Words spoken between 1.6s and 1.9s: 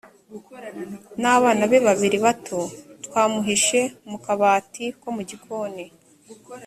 be